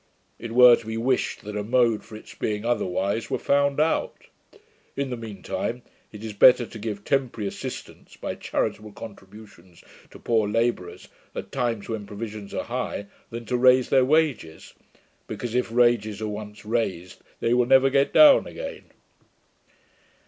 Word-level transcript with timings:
It 0.39 0.53
were 0.53 0.75
to 0.77 0.87
be 0.87 0.97
wished, 0.97 1.43
that 1.43 1.55
a 1.55 1.63
mode 1.63 2.03
for 2.03 2.15
its 2.15 2.33
being 2.33 2.65
otherwise 2.65 3.29
were 3.29 3.37
found 3.37 3.79
out. 3.79 4.17
In 4.95 5.11
the 5.11 5.15
mean 5.15 5.43
time, 5.43 5.83
it 6.11 6.23
is 6.23 6.33
better 6.33 6.65
to 6.65 6.79
give 6.79 7.03
temporary 7.03 7.47
assistance 7.47 8.17
by 8.17 8.33
charitable 8.33 8.93
contributions 8.93 9.83
to 10.09 10.17
poor 10.17 10.47
labourers, 10.49 11.07
at 11.35 11.51
times 11.51 11.87
when 11.87 12.07
provisions 12.07 12.51
are 12.51 12.63
high, 12.65 13.05
than 13.29 13.45
to 13.45 13.55
raise 13.55 13.89
their 13.89 14.03
wages; 14.03 14.73
because, 15.27 15.53
if 15.53 15.69
wages 15.69 16.19
are 16.19 16.27
once 16.27 16.65
raised, 16.65 17.19
they 17.39 17.53
will 17.53 17.67
never 17.67 17.91
get 17.91 18.11
down 18.11 18.47
again.' 18.47 18.85